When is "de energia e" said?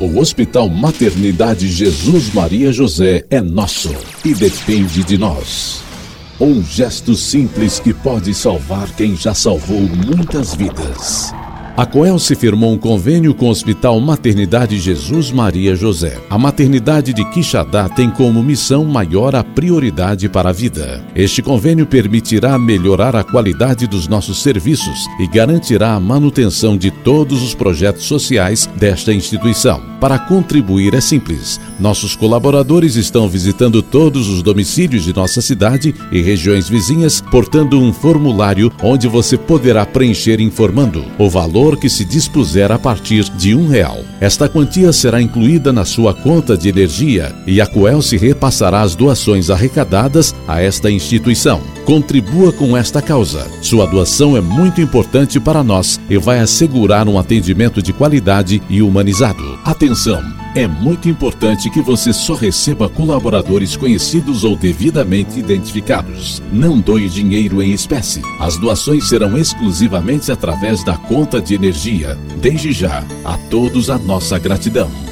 46.56-47.60